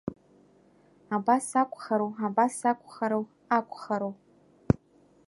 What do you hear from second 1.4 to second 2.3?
акәхару,